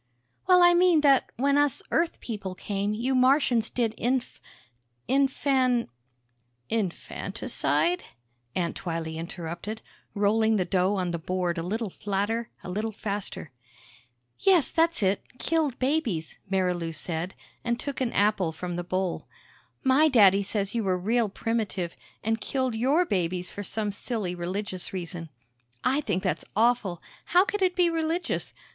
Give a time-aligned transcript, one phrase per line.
[0.47, 4.41] "Well, I mean, that when us Earth people came, you Martians did inf...
[5.07, 5.89] infan..."
[6.71, 8.03] "Infanticide?"
[8.55, 9.83] Aunt Twylee interrupted,
[10.15, 13.51] rolling the dough on the board a little flatter, a little faster.
[14.39, 19.27] "Yes, that's it killed babies," Marilou said, and took an apple from the bowl.
[19.83, 24.93] "My daddy says you were real primitive, an' killed your babies for some silly religious
[24.93, 25.29] reason.
[25.83, 27.03] I think that's awful!
[27.25, 28.55] How could it be religious?